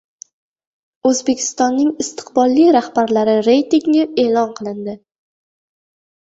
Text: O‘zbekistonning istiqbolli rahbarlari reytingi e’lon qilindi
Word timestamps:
O‘zbekistonning 1.09 1.91
istiqbolli 2.03 2.63
rahbarlari 2.77 3.37
reytingi 3.49 4.07
e’lon 4.25 4.57
qilindi 4.57 4.97